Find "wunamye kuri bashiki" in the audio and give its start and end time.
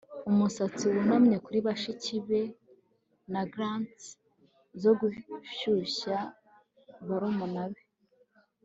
0.93-2.15